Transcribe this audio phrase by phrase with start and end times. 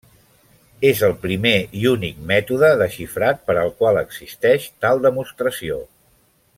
[0.91, 1.51] És el primer
[1.81, 5.83] i únic mètode de xifrat per al qual existeix tal demostració.